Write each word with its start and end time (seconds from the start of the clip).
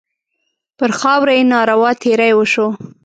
پر 0.77 0.89
خاوره 0.99 1.33
یې 1.37 1.49
ناروا 1.53 1.91
تېری 2.03 2.31
وشو. 2.35 2.67